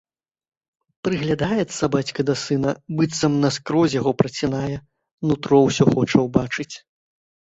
Прыглядаецца 1.07 1.89
бацька 1.95 2.21
да 2.29 2.35
сына, 2.45 2.71
быццам 3.01 3.33
наскрозь 3.43 3.95
яго 3.99 4.11
працінае, 4.21 4.73
нутро 5.27 5.57
ўсё 5.67 5.85
хоча 5.93 6.17
ўбачыць. 6.29 6.75